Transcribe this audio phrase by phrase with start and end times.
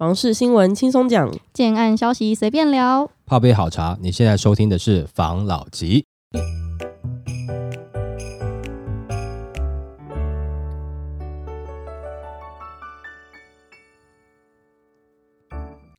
[0.00, 3.10] 房事新闻轻松讲，建案消息随便聊。
[3.26, 6.06] 泡杯好茶，你现在收听的是房老吉。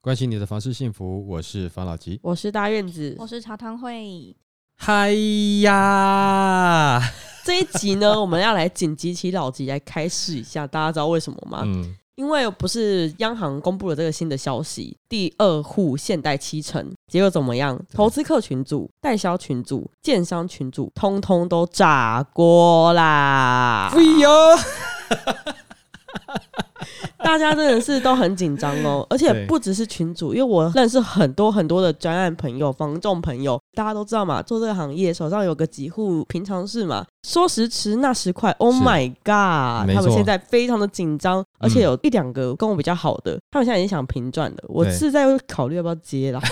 [0.01, 2.19] 关心你的房事幸福，我是房老吉。
[2.23, 3.15] 我是大院子。
[3.19, 4.35] 我是茶汤会，
[4.77, 5.11] 嗨
[5.61, 6.99] 呀，
[7.45, 11.61] 这一集呢， 我们要来紧急起老吉来开示一下，大家知道为什么吗？
[11.65, 17.83] 嗯，因为不是央行公布了这个新的消息，第二户现代七成，结果怎么样？
[17.91, 23.91] 投资客群组、代销群组、建商群组，通通都炸锅啦！
[23.91, 24.29] 哎呦，
[27.23, 39.93] 大家真的是都很紧张哦， 而且不只是群主，因为我认识很多很多的专案朋友、房仲朋友，大家都知道嘛，做这个行业手上有个几户平常事嘛，说时迟那时快，Oh my god！
[39.95, 46.41] 他们现在非常的紧张，而且有一两个跟我比较好的，他们现在已经想平转了，我是在考虑要不要接啦。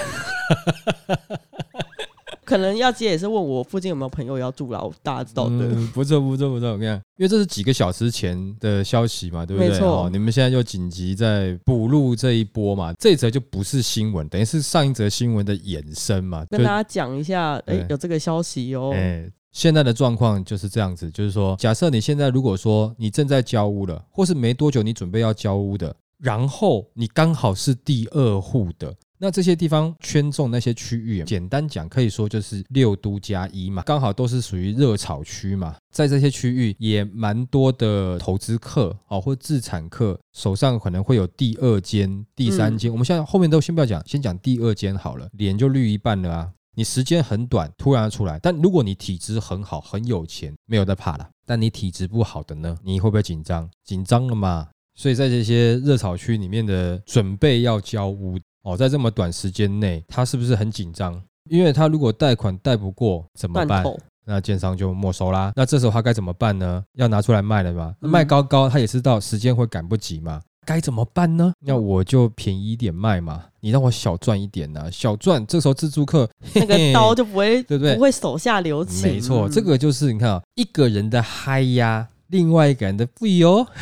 [2.49, 5.51] 可能要接也是问我附近有没有朋友要住啦，大家知道的。
[5.51, 9.69] 嗯，不错不错不错，我跟你讲，因为这是几个小时前的消息嘛，对不对？
[9.69, 18.91] 没错哦，你们现在就紧急在补录这一波嘛，这一则就不是新闻，等于是上一则新闻的衍生嘛，跟大家讲一下，哎、对有这个消息哦。
[18.95, 28.95] 哎，现在的状况就是这样子，就是说，假设你现在如果说你正在交屋了，或是没多久你准备要交屋的，然后你刚好是第二户的。
[29.21, 42.89] 那这些地方圈中那些区域，简单讲可以说就是六都加一嘛，刚好都是属于热炒区嘛，在这些区域也蛮多的投资客哦，或自产客手上可能会有第二间、第三间。
[42.89, 46.51] 我们现在后面都先不要讲，先讲第二间好了，脸就绿一半了啊。
[46.75, 51.29] 你时间很短，突然出来，但如果你体质很好、很有钱，没有在怕了。
[51.45, 53.69] 但你体质不好的呢，你会不会紧张？
[53.83, 54.69] 紧张了嘛？
[54.95, 61.19] 所以在这些热炒区里面的准备要交屋哦，在这么短时间内，他是不是很紧张？
[61.49, 63.83] 因为他如果贷款贷不过怎么办？
[64.25, 65.51] 那建商就没收啦。
[65.55, 66.83] 那这时候他该怎么办呢？
[66.93, 67.95] 要拿出来卖了嘛？
[68.01, 70.39] 嗯卖高高，他也知道时间会赶不及嘛。
[70.65, 71.51] 该怎么办呢？
[71.65, 75.43] 那我就便宜一点卖嘛，你让我小赚一点呢、小赚。
[75.47, 79.13] 这时候自助客那个刀就不会对不对不会手下留情。
[79.13, 83.65] 没错，嗯这个就是你看啊、一个人的嗨呀，另外一个人的不哦。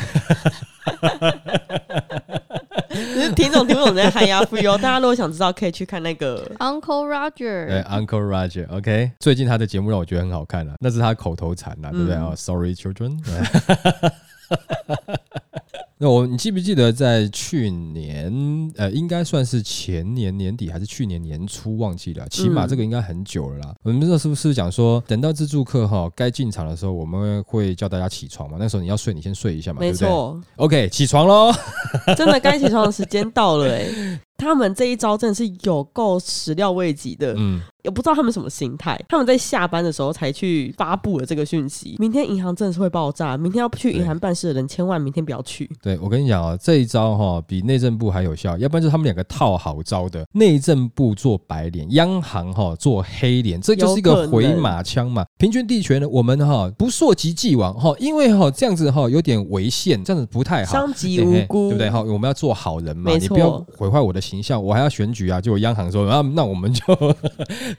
[2.90, 4.76] 就 是听众听不懂在喊牙飞哦。
[4.82, 14.10] 大家如果想知道，可以去看那个 Uncle Roger，，Uncle Roger，OK，、最近他的节目让我觉得很好看啊、那是他口头禅啊、对不对嗯哦 s o r r y children 对。
[16.00, 18.32] 那我你记不记得在去年
[18.76, 23.74] 呃，应该算是前年年底还是去年年初忘记了，起码嗯这个应该很久了啦。
[23.82, 28.56] 我们那时候是不是讲说，等到自助客哈该进场的时候，我们会叫大家起床嘛？
[28.60, 31.52] 那时候你要睡，你先睡一下嘛，没对不对错，？OK，起床喽。
[32.16, 39.02] 真的该起床的时间到了哎、他们这一招真的是有够始料未及的，嗯，也不知道他们什么心态。
[39.08, 45.68] 他们在下班的时候才去发布了这个讯息，明天银行真的是会爆炸，明天要去银行办事的人千万明天不要去。
[45.80, 55.24] 对，我跟你讲哦，这一招哈、比内政部还有效，要不然就是他们两个套好招的，内政部做白脸，央行哈、做黑脸，这就是一个回马枪嘛。
[55.38, 60.72] 平均地权呢，我们哈、不溯及既往哈、因为哈、这样子哈、有点违宪，这样子不太好。
[60.72, 61.88] 伤及无辜，对不对？
[61.88, 65.40] 哈，我们要做好人嘛，你不要错毁坏我的形象，我还要选举啊。
[65.40, 66.82] 就央行说，啊，那我们就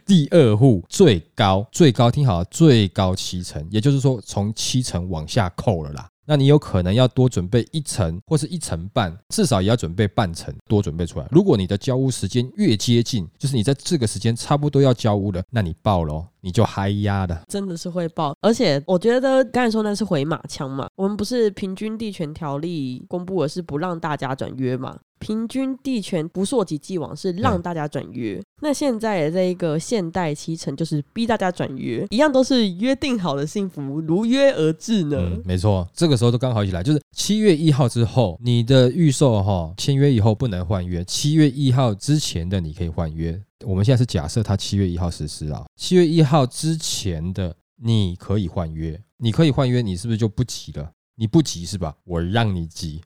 [0.06, 6.08] 第二户最高最高，听好，最高七成，也就是说从七成往下扣了啦。
[6.26, 11.28] 那你有可能要多准备一层或是一层半，至少也要准备半层，多准备出来。
[11.32, 17.42] 如果你的交屋时间越接近，就是你在这个时间差不多要交屋了，那你报喽，你就嗨呀的。
[17.48, 24.98] 真的是会爆，而且我觉得刚才说那是回马枪嘛，我们不是平均地权条例公布的是不让大家转约嘛？
[25.20, 35.18] 平均地权不溯及既往是让大家转约，那现在的这一个现代七成就是逼大家转约，一样都是约定好的幸福，如约而至呢。
[35.20, 43.38] 嗯，没错，这个时候都刚好一起来，就是七月一号之后，你的预售哈、签约以后不能换约，七月一号之前的你可以换约。
[43.66, 50.92] 我们现在是假设它七月一号实施啊，七月一号之前的你可以换约，你可以换约，你是不是就不急了？
[51.16, 51.94] 你不急是吧？
[52.06, 53.02] 我让你急。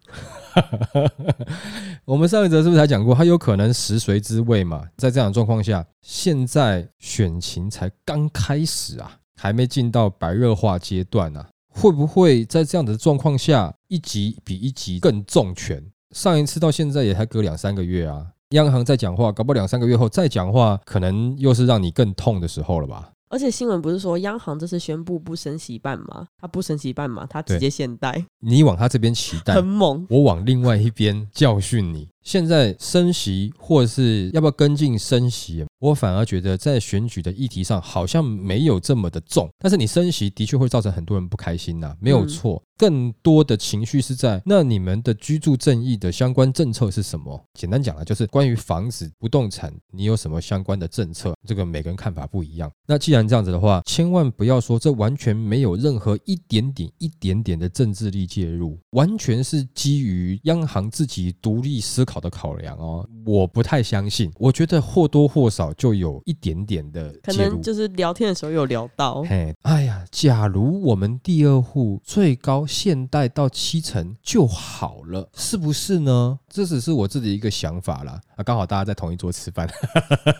[2.05, 4.87] 我们上一则是不是才讲过，它有可能食髓知味嘛？
[4.97, 15.83] 在这样的状况下，现在选情才刚开始啊，还没进到白热化阶段啊，会不会在这样的状况下，一级比一级更重拳？
[16.11, 23.09] 上一次到现在也才隔两三个月啊，央行在讲话，搞不好两三个月后再讲话，可能又是让你更痛的时候了吧？
[23.29, 26.27] 而且新闻不是说央行这次宣布不升息半吗？
[26.37, 30.05] 它不升息半嘛，它直接限贷，你往他这边期待很，猛。
[30.07, 32.07] 我往另外一边教训你。
[32.23, 39.49] 现在升息或者是要不要跟进升息，我反而觉得在选举的议题上好像没有这么的重。
[39.59, 42.61] 但是你升息的确会造成很多人不开心呐，没有错。
[42.75, 47.39] 更多的情绪是在那你们的居住正义的相关政策是什么？
[47.53, 51.33] 简单讲了，就是关于房子、不动产，你有什么相关的政策？
[51.47, 52.69] 这个每个人看法不一样。
[52.87, 63.07] 那既然这样子的话，千万不要说这完全没有任何一点点、一点点的政治力介入，完全是基于央行自己独立思考的考量哦。
[63.25, 67.61] 我不太相信，我觉得或多或少就有一点点的可能。
[67.61, 76.39] 就是聊天的时候有聊到，嘿，哎呀，假如我们第二户最高限贷到七成就好了，是不是呢？
[76.49, 78.19] 这只是我自己一个想法啦。
[78.35, 79.69] 啊，刚好大家在同一桌吃饭，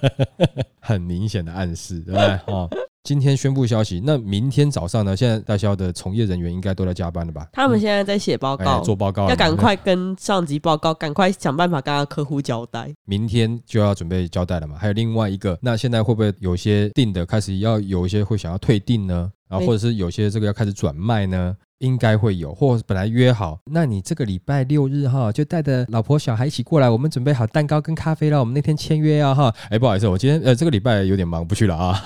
[0.82, 2.28] 很明显的暗示，对不对？
[2.48, 2.70] 哦，
[3.04, 5.14] 今天宣布消息，那明天早上呢？
[5.14, 7.46] 现在代销的从业人员应该都在加班了吧？
[7.52, 12.90] 他们现在在写报哎告，做报告，要赶快跟上级报告，赶快想办法跟他客户交代。
[13.04, 14.78] 明天就要准备交代了嘛。
[14.80, 19.30] 还有另外一个，那现在会不会有些定的开始要有一些会想要退订呢？
[19.54, 21.56] 然后或者是有些这个要开始转卖呢？
[21.78, 28.40] 应该会有，或者本来约好，那你这个礼拜六日哈，就带着老婆小孩一起过来，我们准备好蛋糕跟咖啡了。
[28.40, 29.54] 我们那天签约啊哈。
[29.70, 32.04] 哎，不好意思，我今天呃这个礼拜有点忙，不去了啊。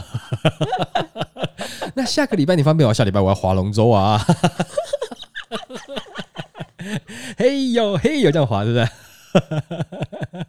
[1.95, 2.93] 那下个礼拜你方便吗？
[2.93, 4.19] 下礼拜我要划龙舟啊。
[7.37, 10.46] 嘿呦嘿呦，这样划对不对？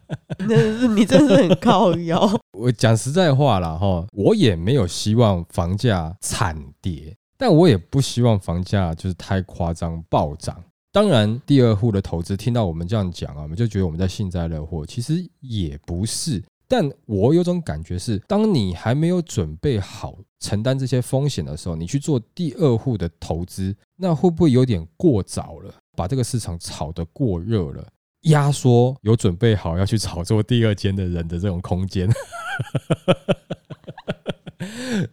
[0.49, 10.61] 真的是你真的是很靠腰， 我讲实在话啦，哈，我也没有希望房价惨跌，但我也不希望房价就是太夸张暴涨。
[10.91, 16.43] 当然，第二户的投资听到我们这样讲啊，我们就觉得我们在幸灾乐祸，其实也不是。
[16.67, 25.73] 但我有种感觉是，当你还没有准备好承担这些风险的时候，你去做第二户的投资，那会不会有点过早了？
[25.95, 27.87] 把这个市场炒得过热了？
[28.23, 32.09] 压缩有准备好要去炒作第二间的人的这种空间，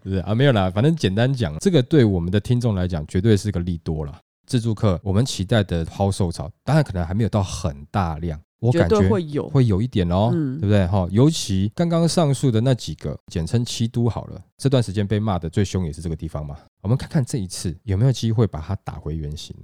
[0.05, 0.35] 是啊？
[0.35, 4.19] 没有啦，反正简单讲，这个对我们的听众来讲，绝对是个利多啦。
[4.47, 9.49] 自助客，我们期待的抛售潮，当然可能还没有到很大量，我感觉对会有。
[9.49, 10.87] 会有一点哦，嗯对不对？
[10.87, 16.57] 哈，尤其刚刚上述的那几个，简称七都好了，这段时间被骂的最凶也是这个地方嘛。
[16.81, 19.57] 我们看看这一次有没有机会把它打回原形。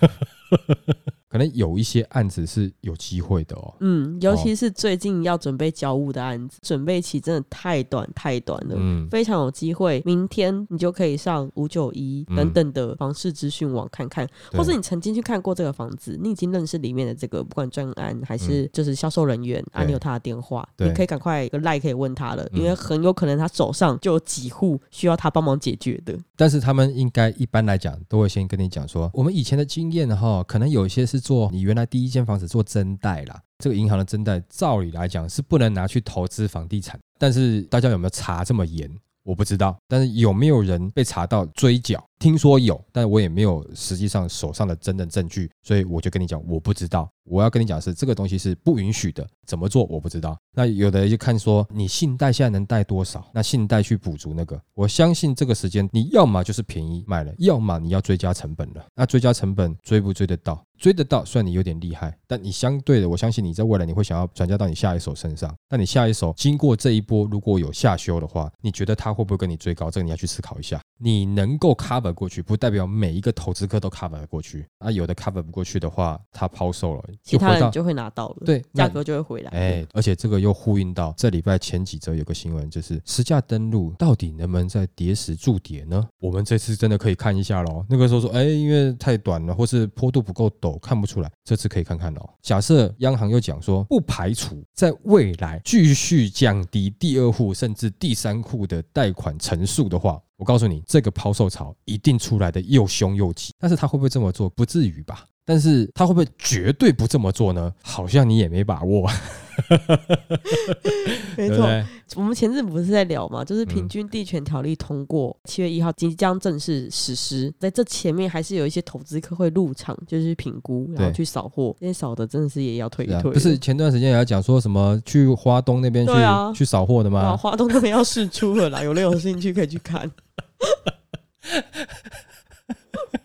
[1.36, 3.74] 可能有一些案子是有机会的哦。
[3.80, 8.74] 嗯，尤其是最近要准备交屋的案子，准备期真的太短太短了。
[8.78, 12.36] 嗯，非常有机会，明天你就可以上五九一嗯。
[12.36, 14.58] 等等的房市资讯网看看，对。
[14.58, 22.60] 或是你曾经去看过这个房子，你已经认识里面的这个不管专案还是就是销售人员，啊，你有他的电话，你可以赶快一个赖可以问他了，嗯。
[22.60, 26.16] 因为很有可能他手上就有几户需要他帮忙解决的。
[26.34, 36.96] 但是他们应该一般来讲都会先跟你讲说，我们以前的经验哈，可能有一些是做你原来第一间房子做增贷啦，这个银行的增贷，照理来讲是不能拿去投资房地产。
[37.18, 38.88] 但是大家有没有查这么严？
[39.24, 42.00] 我不知道，但是有没有人被查到追缴？
[42.20, 47.10] 听说有，但我也没有实际上手上的真的证据，所以我就跟你讲，我不知道。
[47.24, 50.38] 我要跟你讲是，这个东西是不允许的，怎么做我不知道。
[50.54, 53.28] 那有的人就看说，你信贷现在能贷多少？
[53.34, 58.86] 那信贷去补足那个，我相信这个时间你要么就是便宜卖了，要么你要追加成本了。
[58.94, 60.64] 那追加成本追不追得到？
[60.78, 65.54] 追得到，算你有点厉害，但你相对的，我相信你在未来你会想要转嫁到你下一手身上。
[65.68, 69.90] 那你下一手经过这一波，如果有下修的话，你觉得他会不会跟你追高？
[69.90, 70.80] 这个你要去思考一下。
[70.98, 74.66] 你能够 cover 过去，不代表每一个投资客都 cover 过去。
[74.78, 79.50] 啊，有的 cover 不过去的话，他抛售了，其他人就会拿到了，对价格就会回来。
[79.50, 86.06] 哎，而且这个又呼应到这礼拜前几则有个新闻，就是实价登录到底能不能在跌时筑跌呢？
[86.18, 87.84] 我们这次真的可以看一下喽。
[87.90, 90.48] 那个时候说，哎，因为太短了，或是坡度不够
[90.78, 91.30] 看不出来。
[91.44, 92.28] 这次可以看看喽。
[92.42, 103.52] 假设央行又讲说，不排除在未来继续降低第二户甚至第三户的贷款成数的话，我告诉你，这个抛售潮一定出来的又凶又急。
[103.58, 104.48] 但是他会不会这么做？
[104.50, 105.24] 不至于吧。
[105.44, 107.72] 但是他会不会绝对不这么做呢？
[107.82, 109.08] 好像你也没把握。
[111.36, 111.66] 没错？
[112.14, 123.32] 我们前阵不是在聊嘛，就是嗯平均地权条例通过七月一号即将正式实施，在这前面还是有一些投资客会入场，就是评估，然后去扫货，那些扫的真的是也要退一退。
[123.32, 127.36] 不是前段时间也要讲说什么去花东那边去、啊去扫货的哇，吗？
[127.36, 130.10] 花东那边要试出了啦， 有人有兴趣可以去看。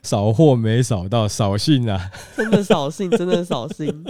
[0.03, 2.11] 扫货没扫到，扫兴啊！
[2.35, 4.03] 真的扫兴，真的扫兴。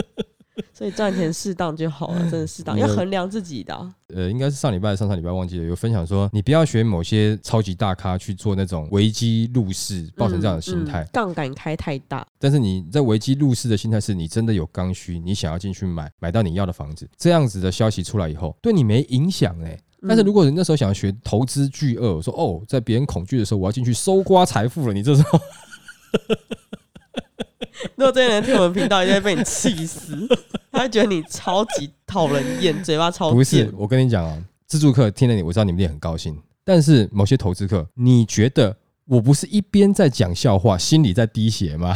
[0.73, 11.01] 所以赚钱适当就好了，真的适当，要衡量自己的啊、呃，应该是上礼拜、上上礼拜忘记了，有分享说，你不要学某些超级大咖去做那种危机入市，抱成这样的心态。
[11.01, 19.77] 嗯嗯杠杆开太大，但是你在危机入市的心态是你真的有刚需，你想要进去买，买到你要的房子，这样子的消息出来以后，对你没影响哎、
[20.07, 25.39] 但是如果你那时候想要学投资巨鳄，我说哦，在别人恐惧的时候，我要进去搜刮财富了，你这时候
[27.95, 30.27] 如果这些人听我们频道，一定会被你气死，
[30.71, 34.37] 他会觉得你超级讨人厌， 嘴巴超不是。，我跟你讲啊，
[34.67, 38.75] 自助客听了你，我知道你们也很高兴，但是某些投资客，你觉得
[39.05, 41.95] 我不是一边在讲笑话，心里在滴血吗？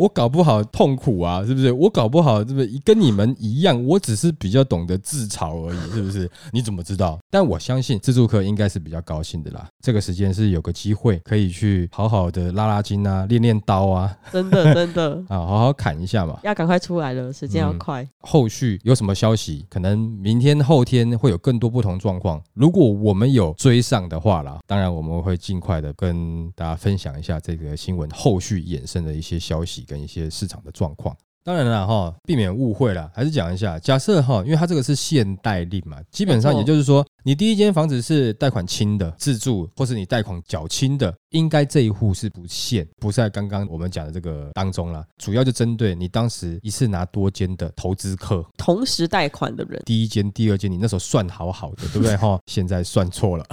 [0.00, 1.70] 我搞不好痛苦啊，是不是？
[1.72, 3.84] 我搞不好是不是跟你们一样？
[3.84, 6.30] 我只是比较懂得自嘲而已，是不是？
[6.52, 7.18] 你怎么知道？
[7.28, 9.68] 但我相信自助客应该是比较高兴的啦。
[9.82, 16.40] 这个时间是有个机会可以去好好的拉拉筋啊，练练刀啊，真的真的 啊，好好砍一下嘛。
[16.44, 18.08] 要赶快出来了，时间要嗯快。
[18.20, 22.42] 后续有什么消息，可能明天、后天会有更多不同状况。
[22.54, 31.16] 如果我们有追上的话啦，当然我们会尽快的跟大家分享一下这个新闻后续衍生的一些消息跟一些市场的状况。
[31.42, 33.78] 当然了哈，避免误会了，还是讲一下。
[33.78, 45.02] 假设哈，因为它这个是限贷令嘛，基本上也就是说，你第一间房子是贷款清的自住，或是你贷款较清的，应该这一户是不限，不是在刚刚我们讲的这个当中啦。
[45.16, 52.38] 主要就针对你当时一次拿多间的投资客，同时贷款的人，第一间、第二间，你那时候算好好的，对不对哈？
[52.46, 53.46] 现在算错了。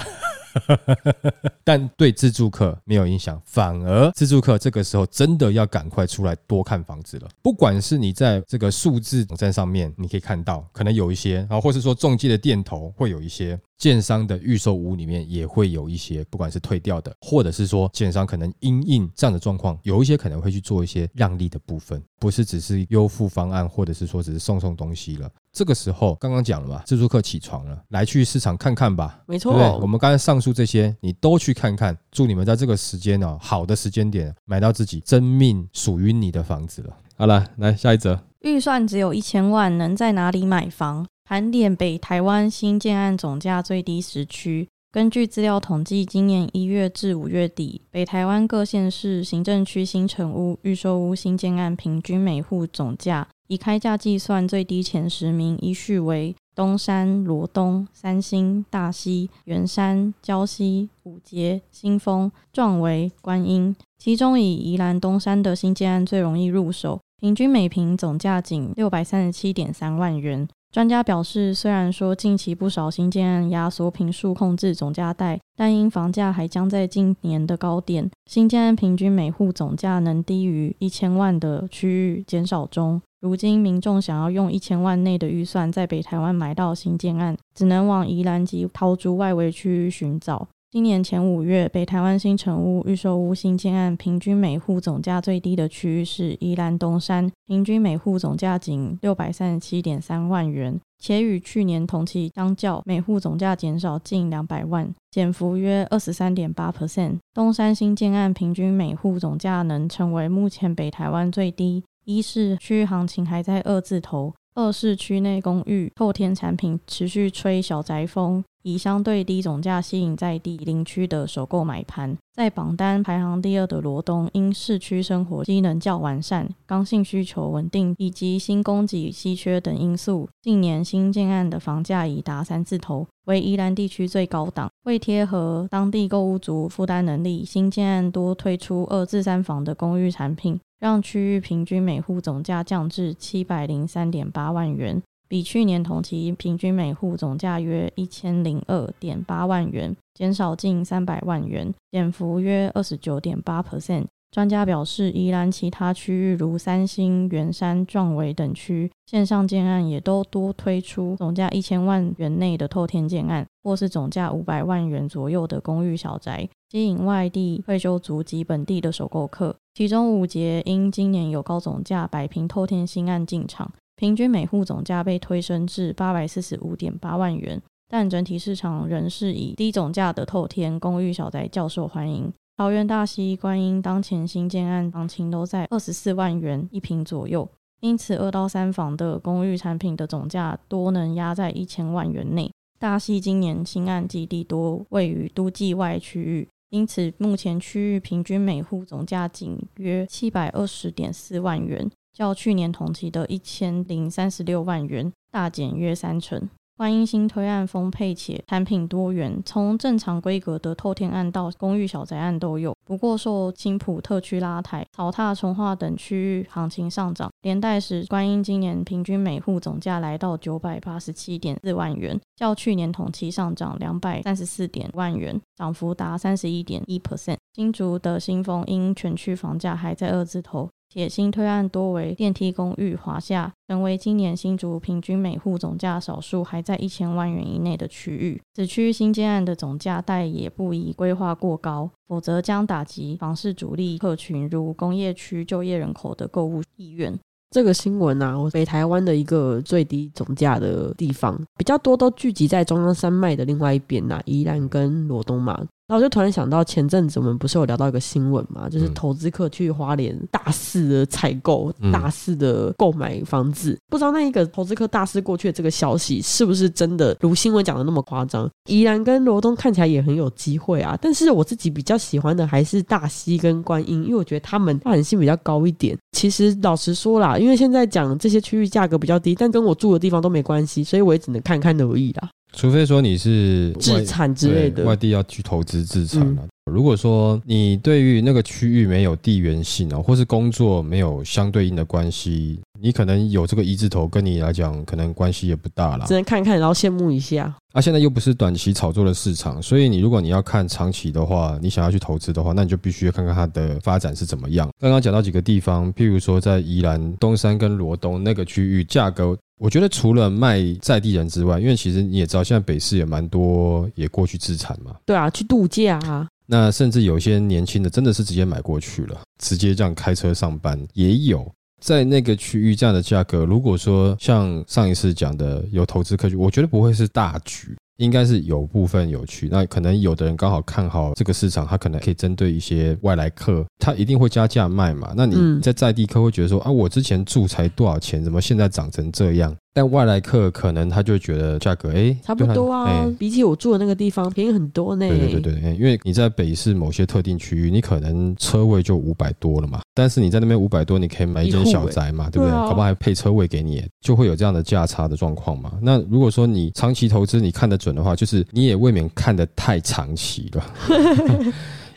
[1.63, 7.29] 但对自住客没有影响，反而自住客这个时候真的要赶快出来多看房子了。
[7.41, 25.29] 不管是你在这个数字网站上面，你可以看到，可能有一些，然后或是说中介的店头会有一些，建商的预售屋里面也会有一些，不管是退掉的，或者是说建商可能因应这样的状况，有一些可能会去做一些让利的部分，不是只是优付方案，或者是说只是送送东西了。
[25.57, 29.19] 这个时候刚刚讲了嘛，自助客起床了，来去市场看看吧。
[29.25, 29.63] 没错对？
[29.81, 31.97] 我们刚才上述这些，你都去看看。
[32.11, 36.95] 祝你们在这个时间哦，好的时间点买到自己真命属于你的房子了。
[37.15, 38.21] 好了，来下一则。
[38.41, 41.07] 预算只有一千万，能在哪里买房？
[41.27, 44.69] 盘点北台湾新建案总价最低时区。
[44.91, 63.75] 根据资料统计，今年一月至五月底，北台湾各县市行政区新城屋、预售屋新建案平均每户总价，以开价计算，最低前十名依序为东山、罗东、三星、大溪、圆山、礁溪、五节、新丰、壮围、观音。
[63.97, 70.47] 其中以宜兰东山的新建案最容易入手，平均每平总价仅六百三十七点三万元。
[70.71, 83.01] 专家表示，虽然说近期不少新建案压缩平数控制总价带，但因房价还将在近年的高点，新建案平均每户总价能低于一千万的区域减少中。
[83.21, 90.47] 如今民众想要用一千万内的预算在北台湾买到新建案，只能往宜兰及桃竹外围区域寻找。
[90.69, 107.15] 今年前五月，北台湾新城屋、预售屋新建案平均每户总价最低的区域是宜兰东山，平均每户总价仅六百三十七点三万元，且与去年同期相较，每户总价减少近两百万，减幅约二十三点八 percent。
[107.33, 114.33] 东山新建案平均每户总价能成为目前北台湾最低，一是区域行情还在二字头。
[114.53, 122.17] 二是区内公寓透天产品持续吹小宅风，以相对低总价吸引在地邻区的首购买盘。
[122.33, 134.69] 在榜单排行第二的罗东，因市区生活机能较完善、刚性需求稳定以及新供给稀缺等因素，近年新建案的房价已达三字头，为宜兰地区最高档。
[134.83, 140.59] 为贴合当地购物族负担能力，新建案多推出二至三房的公寓产品。
[140.79, 154.05] 让区域平均每户总价降至七百零三点八万元，比去年同期平均每户总价约一千零二点八万元，减少近三百万元，减幅约二十九点八 percent。
[154.29, 169.55] 专家表示，宜兰其他区域如三星、圆山、壮围等区，线上建案也都多推出总价一千万元内的透天建案，或是总价五百万元左右的公寓小宅，吸引外地退休族及本地的首购客。
[169.73, 182.31] 其中五节因今年有高总价百平透天新案进场，平均每户总价被推升至八百四十五点八万元，但整体市场仍是以低总价的透天公寓小宅较受欢迎。
[182.57, 187.49] 桃园大溪观音当前新建案行情都在二十四万元一平左右，
[187.81, 192.51] 因此二到三房的公寓产品的总价多能压在一千万元内。
[192.79, 196.47] 大溪今年新案基地多位于都计外区域。
[196.69, 206.49] 因此，目前区域平均每户总价仅约七百二十点四万元，较去年同期的一千零三十六万元大减约三成。
[206.75, 212.75] 观音新推案丰沛且产品多元，从正常规格的透天案到公寓小宅案都有。
[212.85, 227.37] 不过受青浦特区拉抬、草踏、从化等区域行情上涨，连带使观音今年平均每户总价来到九百八十七点四万元，较去年同期上涨两百三十四点万元，涨幅达三十一点一 percent。
[227.55, 230.69] 新竹的新丰因全区房价还在二字头。
[230.89, 238.41] 铁新推案多为电梯公寓，华夏成为今年新竹平均每户总价少数还在一千万元以内的区域。
[238.53, 247.13] 此区新建案的总价带也不宜规划过高，否则将打击房市主力客群如工业区就业人口的购物意愿。
[247.49, 255.65] 这个新闻啊，我北台湾的一个最低总价的地方比较多，都聚集在中央山脉的另外一边呐，宜兰跟罗东嘛。
[255.87, 268.49] 然后我就突然想到，前阵子我们不是有聊到一个新闻嘛，就是投资客去花莲大肆的采购、大肆的购买房子，不知道那一个投资客大肆过去的这个消息是不是真的，如新闻讲的那么夸张？
[268.69, 275.97] 宜兰跟罗东看起来也很有机会啊，但是我自己比较喜欢的还是大溪跟观音，因为我觉得他们发展性比较高一点。
[276.11, 282.29] 其实老实说啦，因为现在讲这些区域价格比较低，但跟我住的地方都没关系，所以我也只能看看而已啦。
[282.57, 286.41] 除非说你是自产之类的，外地要去投资自产了。
[286.71, 296.05] 如果说你对于那个区域没有地缘性哦，或是工作没有相对应的关系，你可能有这个一字头，跟你来讲可能关系也不大啦。
[296.05, 297.53] 只能看看，然后羡慕一下。
[297.73, 304.69] 啊，现在又不是短期炒作的市场，所以你如果你要看长期的话，你想要去投资的话，那你就必须要看看它的发展是怎么样。
[304.79, 309.37] 刚刚讲到几个地方，譬如说在宜兰东山跟罗东那个区域，价格。
[309.59, 314.95] 我觉得除了卖在地人之外，因为其实你也知道，现在北市也蛮多也过去自产嘛。
[315.03, 316.27] 对啊，去度假啊。
[316.45, 321.51] 那甚至有些年轻的真的是直接买过去了，直接这样开车上班也有。
[321.81, 327.75] 在那个区域这样的价格，如果说像上一次讲的有投资客去，我觉得不会是大局。
[327.97, 335.13] 应该是有部分有趣，那可能有的人刚好看好这个市场，他可能可以针对一些外来客，他一定会加价卖嘛。
[335.17, 339.55] 那你在在地客会觉得说啊，我之前住才多少钱，怎么现在涨成这样？
[339.77, 345.07] 但外来客可能他就觉得价格哎差不多啊，比起我住的那个地方便宜很多呢。
[345.07, 352.51] 对对对对，因为你在北市某些特定区域，你可能车位就五百多了嘛，但是你在那边五百多，你可以买一间小宅嘛，对不对？
[352.51, 355.73] 搞不好还配车位给你，就会有这样的价差的状况嘛。
[355.79, 360.65] 那如果说你长期投资，你看得准的话，就是你也未免看得太长期了。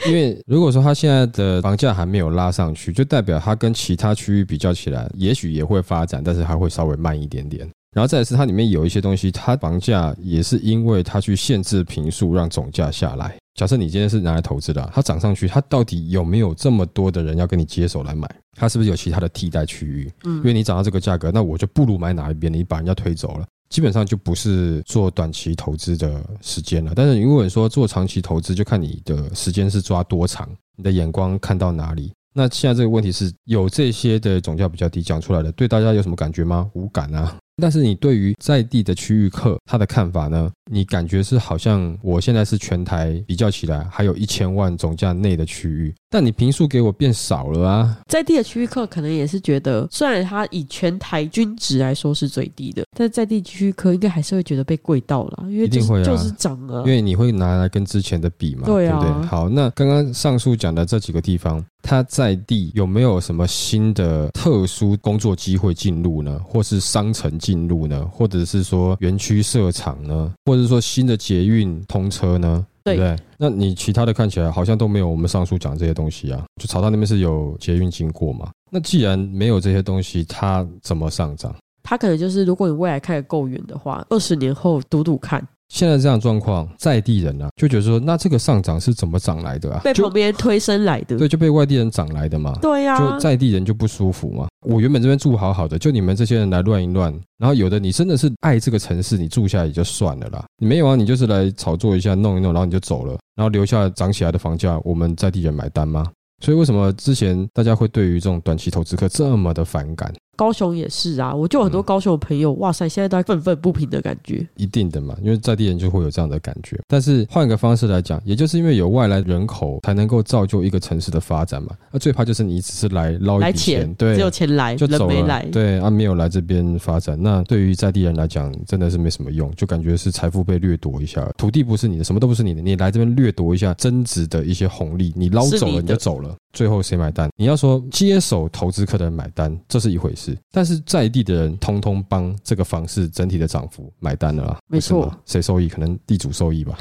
[0.07, 7.69] 因为如果说它现在的房价还没有拉上去，就代表它跟其他区域比较起来，也许也会发展，但是还会稍微慢一点点。
[7.93, 13.37] 然后再是它里面有一些东西，它房价也是因为它去限制平数，让总价下来。
[13.55, 18.31] 假设你今天是拿来投资的，它涨上去，它到底有没有这么多的人要跟你接手来买？
[18.57, 20.11] 它是不是有其他的替代区域？
[20.25, 23.47] 嗯，因为你涨到这个价格，那我就不如买哪一边，你把人家推走了。
[23.70, 32.12] 基本上就不是做短期投资的时间了，但是如果说做长期投资，就看你的时间是抓多长，你的眼光看到哪里。
[32.33, 36.68] 那现在这个问题是有这些的总价比较低讲出来的，对大家有什么感觉吗？
[36.74, 37.37] 无感啊。
[37.61, 40.51] 但是你对于在地的区域客他的看法呢？
[40.73, 47.99] 你感觉是好像我现在是全台比较起来还有一千万总价内的区域，但你平数给我变少了啊！
[48.07, 59.27] 在地的区域客可能也是觉得，虽然它以全台均值来说是最低的，但在地区域客应该还是会觉得被贵到了，因为一定会啊就是涨了，因为你会拿来跟之前的比嘛，对不对？
[59.27, 66.38] 好，那刚刚上述讲的这几个地方，他在地有没有什么新的特殊工作机会进入呢？
[66.44, 68.07] 或是商城进入呢？
[68.13, 70.33] 或者是说园区设厂呢？
[70.45, 73.17] 或者是说新的捷运通车呢，对不对？
[73.39, 76.45] 那你其他的看起来好像都没有我们上述讲这些东西啊。
[76.61, 78.51] 就草道那边是有捷运经过嘛？
[78.71, 81.55] 那既然没有这些东西，它怎么上涨？
[81.83, 85.47] 它可能就是如果你未来开的够远的话，二十年后赌赌看。
[85.70, 89.80] 现在这样状况，在地人啊就觉得说，那这个上涨是怎么涨来的啊？
[89.85, 92.52] 被旁边推升来的，对，就被外地人涨来的嘛。
[92.61, 94.48] 对呀，就在地人就不舒服嘛。
[94.66, 100.44] 我原本这边住好好的，就你们这些人来乱一乱，然后有的你真的是爱这个城市，你住下也就算了啦。
[100.59, 106.04] 你没有啊，你就是来炒作一下，弄一弄，然后你就走了，然后留下涨起来的房价，我们在地人买单吗？
[106.44, 110.12] 所以为什么之前大家会对于这种短期投资客这么的反感？
[110.37, 114.47] 高雄也是啊，我就很多高雄的朋友，哇塞，现在都在愤愤不平的感觉。
[114.57, 116.81] 一定的嘛，因为在地人就会有这样的感觉。
[116.88, 121.77] 但是换个方式来讲，也就是因为有外来人口，才能够造就一个城市的发展嘛。
[121.93, 127.19] 那最怕就是你只是来捞一笔钱，对，只有钱来就走了，对啊，没有来这边发展。
[127.21, 136.35] 那对于在地人来讲，真的是没什么用，就感觉是财富被掠夺一下，土地不是你的，什么都不是你的，你来这边掠夺一下增值的一些红利，你捞走了你就走了。
[136.53, 137.31] 最后谁买单？
[137.37, 144.59] 你要说接手投资客的人买单，这是一回事，但是在地的人通通帮这个房市整体的涨幅买单了啦。
[144.67, 145.69] 没错谁受益？
[145.69, 146.77] 可能地主受益吧。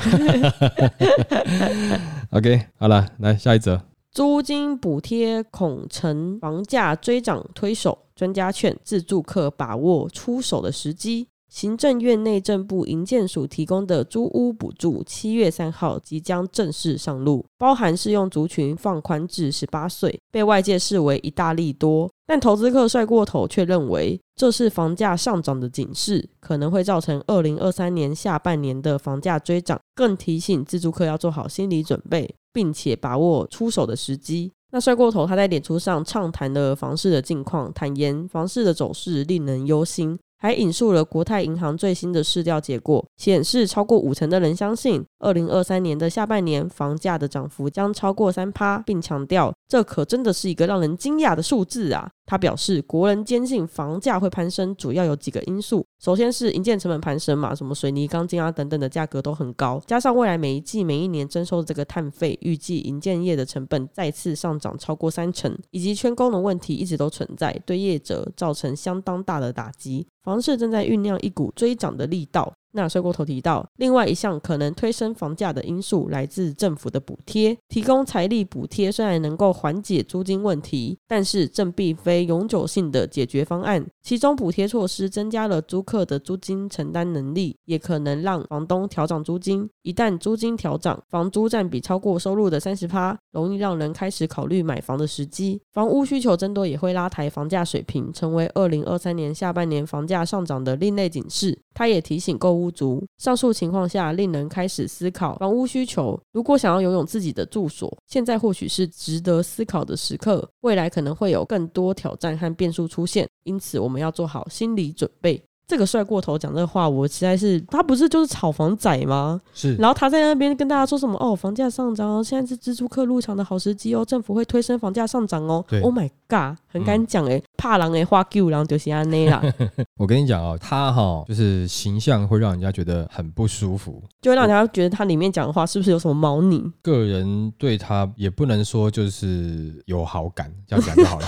[2.32, 3.82] OK，好了，来下一则。
[4.12, 11.28] 租金补贴恐成房价追涨推手，专家劝自住客把握出手的时机。
[11.50, 22.10] 行政院内政部营建署提供的租屋补助，七月三号即将正式上路，包含适用族群放宽至十八岁，被外界视为一大利多。
[22.28, 34.52] 但投资客帅过头却认为这是房价上涨的警示，可能会造成二零二三年下半年的房价追涨，更提醒自住客要做好心理准备，并且把握出手的时机。
[34.72, 52.10] 那帅过头，他在脸书上畅谈了房市的近况，坦言房市的走势令人忧心，还引述了国泰银行最新的市调结果，显示超过五成的人相信，二零二三年的下半年房价的涨幅将超过三趴，并强调这可真的是一个让人惊讶的数字啊！
[52.26, 55.84] 他表示，国人坚信房价会攀升，主要有几个因素。
[56.00, 70.08] 首先是营建成本攀升嘛，什么水泥、钢筋啊等等的价格都很高，加上未来每一季、每一年征收的这个碳费，预计营建业的成本再次上涨超过三成，以及圈工的问题一直都存在，对业者造成相当大的打击。
[70.30, 72.54] 房市正在酝酿一股追涨的力道。
[72.72, 83.86] 那睡过头提到，另外一项可能推升房价的因素来自政府的补贴，提供财力补贴虽然能够缓解租金问题，但是正并非永久性的解决方案。
[84.02, 89.70] 其中补贴措施增加了租客的租金承担能力，也可能让房东调涨租金。
[89.84, 95.62] 一旦租金调涨，房租占比超过收入的三十趴，容易让人开始考虑买房的时机。
[95.74, 101.60] 房屋需求增多也会拉抬房价水平，成为二零二三年下半年房价上涨的另类警示。
[101.80, 106.20] 他也提醒购屋族，上述情况下令人开始思考房屋需求。
[106.34, 110.46] 如果想要拥有自己的住所，现在或许是值得思考的时刻。
[110.60, 115.42] 未来可能会有更多挑战和变数出现，因此我们要做好心理准备。
[115.70, 119.40] 这个帅过头讲这话，我实在是他不是就是炒房仔吗？
[119.54, 125.64] 是然后他在那边跟大家说什么哦，房价上涨哦，现在是蜘蛛客入场的好时机哦，政府会推升房价上涨哦。
[125.70, 129.42] 对 Oh my god，很敢讲哎，怕狼哎，花 Q 狼就是安内啦，
[129.98, 136.64] 我跟你讲哦，他哈就是形象会让人家觉得很不舒服，就会让人家觉得他里面讲的话是不是有什么猫腻？
[136.82, 141.28] 个人对他也不能说就是有好感，这样讲就好了。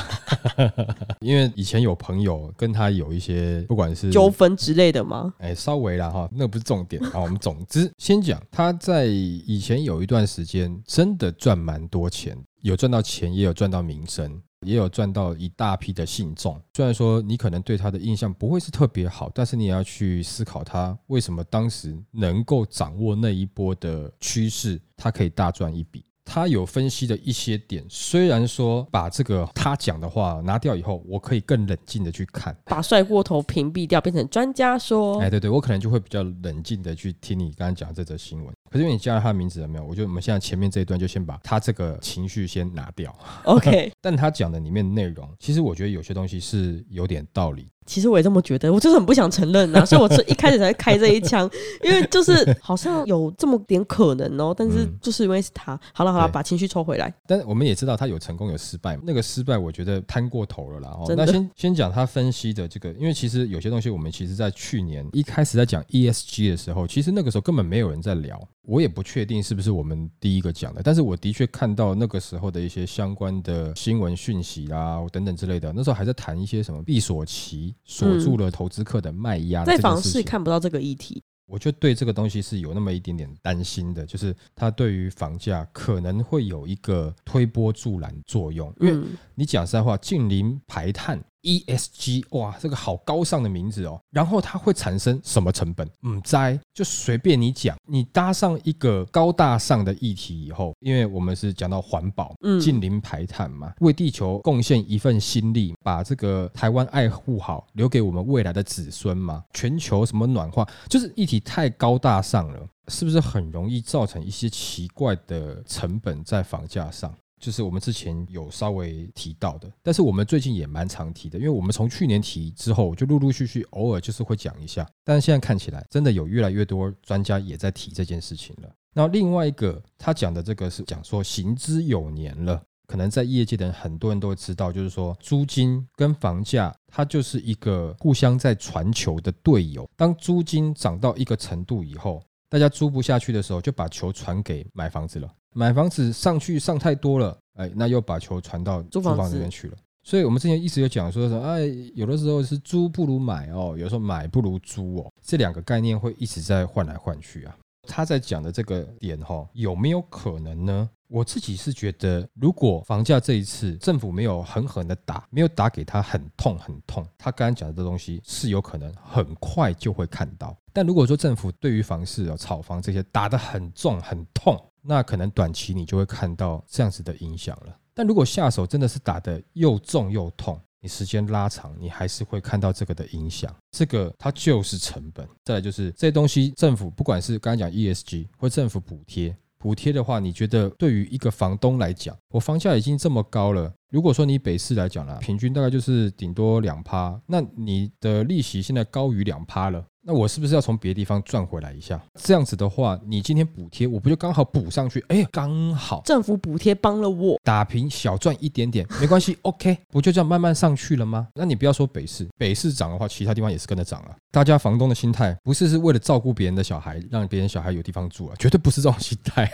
[1.20, 5.34] 因为以前有朋友跟他有一些不管是纠纷之类的吗？
[5.40, 7.20] 哎，稍微啦哈，那不是重点啊。
[7.20, 16.62] 我们总之先讲，他在以前有一段时间真的赚蛮多钱，有赚到钱，也有赚到名声，也有赚到一大批的信众。
[16.76, 26.06] 虽然说你可能对他的印象不会是特别好，但是你也要去思考他为什么当时能够掌握那一波的趋势，他可以大赚一笔。
[26.24, 32.56] 他有分析的一些点，虽然说把这个他讲的话拿掉以后，我可以更冷静的去看。
[32.66, 35.20] 把帅过头屏蔽掉，变成专家说。
[35.20, 38.54] 哎，对对，我可能就会比较冷静的去听你刚刚讲这则新闻。
[38.70, 39.84] 可是因为你加了他的名字了没有？
[39.84, 43.14] 我觉得我们现在前面这一段就先把他这个情绪先拿掉。
[43.44, 47.68] OK， 但他讲的里面内容，其实我觉得有些东西是有点道理。
[47.86, 51.50] 其实我也这么觉得，我就是很不想承认呐、 所以我是一开始才开这一枪，
[51.84, 57.14] 因为就是 好像有这么点可能哦，但是嗯就是因为是他，好了好了，把情绪抽回来。
[57.28, 60.90] 但我们也知道他有成功有失败嘛，那个失败我觉得摊过头了啦。
[60.90, 68.40] 哦，那先先讲他分析的这个，因为其实有些东西我们其实在去年一开始在讲 ESG 的时候，其实那个时候根本没有人在聊，
[68.72, 94.00] 我也不确定是不是我们第一个讲的，但是我的确看到那个时候的一些相关的新闻讯息啦等等之类的，那时候还在谈一些什么闭锁期锁住了投资客的卖压、在房市，看不到这个议题，我就对这个东西是有那么一点点担心的，就是它对于房价可能会有一个推波助澜作用，因为嗯，你讲实在话，近邻排碳 ESG，哇，这个好高尚的名字哦。
[94.12, 95.90] 然后它会产生什么成本？
[96.04, 109.44] 嗯，在就随便你讲，你搭上一个高大上的议题以后，因为我们是讲到环保，嗯近零排碳嘛，为地球贡献一份心力，把这个台湾爱护好，留给我们未来的子孙嘛。
[109.54, 117.14] 全球什么暖化，就是议题太高大上了，是不是很容易造成一些奇怪的成本在房价上？
[117.42, 128.70] 就是我们之前有稍微提到的，但是我们最近也蛮常提的，因为我们从去年提之后，就陆陆续续偶尔就是会讲一下，但是现在看起来真的有越来越多专家也在提这件事情了。
[128.94, 139.90] 那另外一个他讲的这个是讲说行之有年了，可能在业界的人很多人都会知道，就是说租金跟房价它就是一个互相在传球的队友。
[139.96, 145.34] 当租金涨到一个程度以后，大家租不下去的时候，就把球传给买房子了。
[145.54, 149.78] 买房子上去上太多了，哎，那又把球传到租房这边去了。
[150.04, 151.62] 所以我们之前一直有讲说说，哎，
[151.94, 157.56] 有的时候是租不如买哦，有时候买不如租哦，这两个概念会一直在换来换去啊。
[157.88, 160.90] 他在讲的这个点哈、有没有可能呢？
[161.08, 170.56] 我自己是觉得，如果房价这一次政府没有狠狠的打，没有打给他很痛很痛，他刚刚讲的这东西是有可能很快就会看到。
[170.72, 177.78] 但如果说政府对于房市哦、炒房这些打得很重很痛，那可能短期你就会看到这样子的影响了。
[177.94, 183.54] 但如果下手真的是打得又重又痛，你时间拉长，你还是会看到这个的影响。
[183.72, 185.28] 这个它就是成本。
[185.44, 199.84] 再来就是这些东西，政府不管是刚才讲 ESG 或政府补贴，补贴的话，你觉得对于一个房东来讲，我房价已经这么高了，如果说你北市来讲啦，平均大概就是顶多两趴，那你的利息现在高于两趴了。
[200.04, 202.02] 那我是不是要从别的地方赚回来一下？
[202.16, 205.00] 这样子的话，你今天补贴，我不就刚好补上去？
[205.10, 211.28] 哎，刚好政府补贴帮了我，打平小赚一点点 没关系，OK，不就这样慢慢上去了吗？
[211.36, 214.16] 那你不要说北市，北市涨的话，其他地方也是跟着涨啊。
[214.32, 219.52] 大家房东的心态不是是为了照顾别人的小孩，让别人小孩有地方住啊，绝对不是这种心态，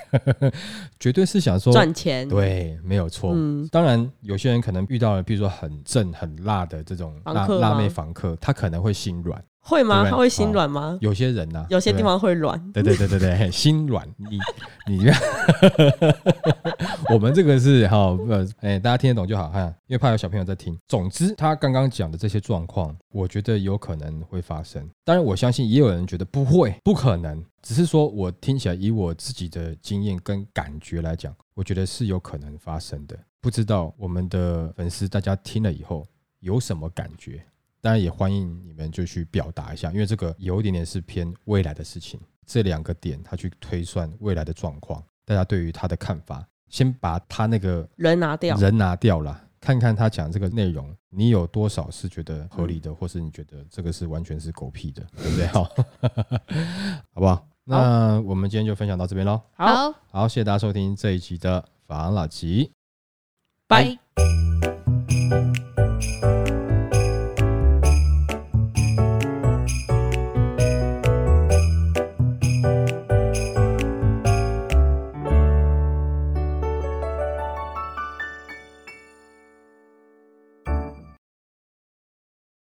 [0.97, 3.34] 绝对是想说赚钱。，对，没有错。
[3.36, 9.41] 嗯，当然，有些人可能遇到了，比如说很正很辣的这种辣辣妹房客，他可能会心软。
[9.67, 10.03] 会吗？
[10.03, 10.97] 对对他会心软吗？
[11.01, 12.58] 有些人呢、有些地方会软。
[12.71, 14.39] 对对对对对，心软，你
[14.88, 15.06] 你，
[17.13, 20.77] 我们这个是哈呃，哎，大家听得懂就好哈，因为怕有小朋友在听。
[20.88, 24.89] 总之，他刚刚讲的这些状况，我觉得有可能会发生。
[25.03, 27.43] 当然，我相信也有人觉得不会，不可能。
[27.62, 33.17] 只是说我听起来，以我自己的经验跟感觉来讲，我觉得是有可能发生的。
[33.41, 36.06] 不知道我们的粉丝大家听了以后
[36.39, 37.43] 有什么感觉？
[37.88, 42.19] 当然也欢迎你们就去表达一下，因为这个有一点点是偏未来的事情。
[42.45, 55.47] 这两个点，他去推算未来的状况，大家对于他的看法，先把他那个人拿掉，人拿掉了，看看他讲这个内容，你有多少是觉得合理的，或是你觉得这个是完全是狗屁的， 对不对？
[55.47, 55.63] 好，
[57.15, 57.47] 好不好？
[57.63, 59.41] 那我们今天就分享到这边喽。
[59.54, 62.69] 好，好，好，谢谢大家收听这一集的法郎老吉。
[63.65, 63.97] 拜。